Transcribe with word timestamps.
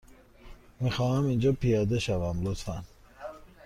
می 0.79 0.91
خواهم 0.91 1.25
اینجا 1.25 1.51
پیاده 1.53 1.99
شوم، 1.99 2.41
لطفا. 2.43 2.83